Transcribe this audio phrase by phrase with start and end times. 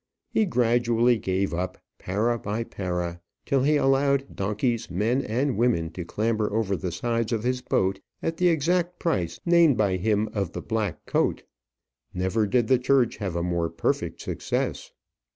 [0.31, 6.03] He gradually gave up, para by para, till he allowed donkeys, men, and women to
[6.03, 10.53] clamber over the sides of his boat at the exact price named by him of
[10.53, 11.43] the black coat.
[12.15, 14.91] Never did the church have a more perfect success.